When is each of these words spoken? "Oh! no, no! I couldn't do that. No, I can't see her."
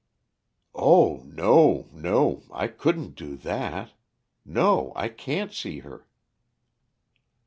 "Oh! 0.73 1.21
no, 1.27 1.87
no! 1.93 2.41
I 2.51 2.69
couldn't 2.69 3.13
do 3.13 3.35
that. 3.35 3.93
No, 4.43 4.93
I 4.95 5.09
can't 5.09 5.53
see 5.53 5.81
her." 5.81 6.07